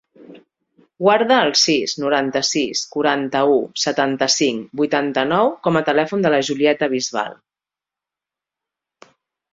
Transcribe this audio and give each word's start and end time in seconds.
Guarda 1.07 1.35
el 1.47 1.51
sis, 1.63 1.93
noranta-sis, 2.03 2.81
quaranta-u, 2.95 3.57
setanta-cinc, 3.83 4.73
vuitanta-nou 4.81 5.53
com 5.69 5.77
a 5.83 5.87
telèfon 5.91 6.27
de 6.27 6.33
la 6.37 6.41
Julieta 6.49 6.91
Bisbal. 6.97 7.41